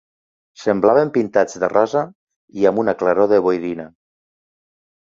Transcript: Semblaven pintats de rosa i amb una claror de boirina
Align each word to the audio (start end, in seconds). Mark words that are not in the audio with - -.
Semblaven 0.61 1.11
pintats 1.17 1.59
de 1.65 1.69
rosa 1.75 2.03
i 2.63 2.69
amb 2.73 2.85
una 2.87 2.99
claror 3.05 3.33
de 3.37 3.41
boirina 3.51 3.89